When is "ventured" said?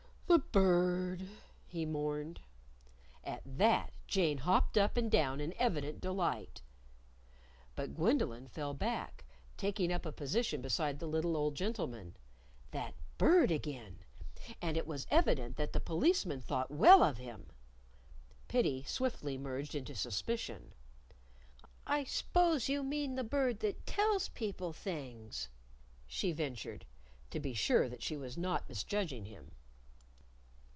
26.31-26.85